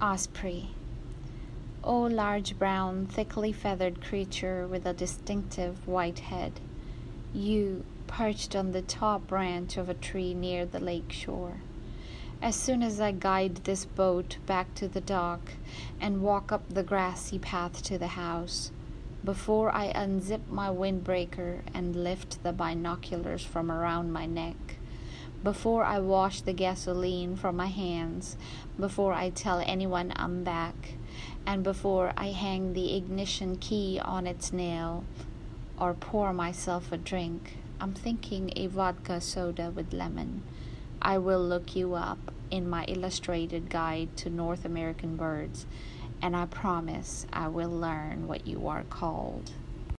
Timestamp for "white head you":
5.88-7.84